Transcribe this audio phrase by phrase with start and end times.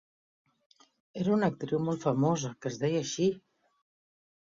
[1.23, 3.29] Era una actriu molt famosa que es deia així!